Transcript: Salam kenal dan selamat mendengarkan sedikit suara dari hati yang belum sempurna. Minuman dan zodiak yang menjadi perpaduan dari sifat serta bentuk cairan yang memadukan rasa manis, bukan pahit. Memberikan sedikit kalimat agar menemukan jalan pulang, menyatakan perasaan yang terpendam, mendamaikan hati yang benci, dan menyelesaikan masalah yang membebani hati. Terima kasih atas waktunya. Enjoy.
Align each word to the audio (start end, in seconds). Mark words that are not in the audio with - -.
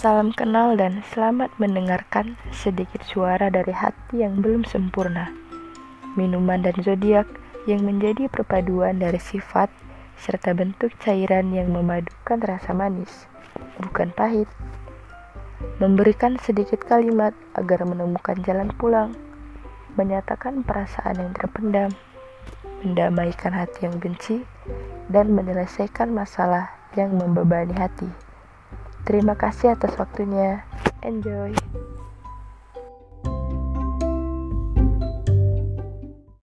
Salam 0.00 0.32
kenal 0.32 0.80
dan 0.80 1.04
selamat 1.12 1.52
mendengarkan 1.60 2.40
sedikit 2.56 3.04
suara 3.04 3.52
dari 3.52 3.68
hati 3.68 4.24
yang 4.24 4.40
belum 4.40 4.64
sempurna. 4.64 5.28
Minuman 6.16 6.64
dan 6.64 6.72
zodiak 6.80 7.28
yang 7.68 7.84
menjadi 7.84 8.32
perpaduan 8.32 8.96
dari 8.96 9.20
sifat 9.20 9.68
serta 10.16 10.56
bentuk 10.56 10.96
cairan 11.04 11.52
yang 11.52 11.68
memadukan 11.76 12.40
rasa 12.40 12.72
manis, 12.72 13.28
bukan 13.76 14.08
pahit. 14.16 14.48
Memberikan 15.84 16.40
sedikit 16.40 16.80
kalimat 16.80 17.36
agar 17.52 17.84
menemukan 17.84 18.40
jalan 18.40 18.72
pulang, 18.80 19.12
menyatakan 20.00 20.64
perasaan 20.64 21.28
yang 21.28 21.36
terpendam, 21.36 21.92
mendamaikan 22.80 23.52
hati 23.52 23.84
yang 23.84 24.00
benci, 24.00 24.48
dan 25.12 25.28
menyelesaikan 25.36 26.08
masalah 26.08 26.72
yang 26.96 27.12
membebani 27.20 27.76
hati. 27.76 28.29
Terima 29.04 29.34
kasih 29.34 29.74
atas 29.74 29.96
waktunya. 29.96 30.64
Enjoy. 31.00 31.56